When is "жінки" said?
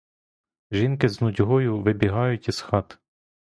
0.71-1.09